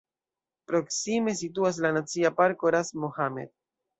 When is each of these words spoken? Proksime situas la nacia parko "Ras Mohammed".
Proksime 0.71 1.35
situas 1.41 1.79
la 1.85 1.93
nacia 1.99 2.33
parko 2.41 2.75
"Ras 2.79 2.93
Mohammed". 3.05 3.55